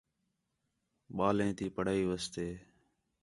ٻالیں 1.15 1.51
تی 1.57 1.65
پڑھائی 1.75 2.03
واسطے 2.09 2.47